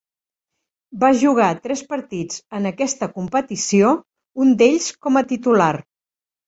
Va 1.03 1.11
jugar 1.23 1.49
tres 1.67 1.83
partits 1.93 2.41
en 2.61 2.67
aquesta 2.71 3.11
competició, 3.21 3.95
un 4.47 4.59
d'ells 4.63 4.93
com 5.07 5.23
a 5.25 5.29
titular. 5.37 5.75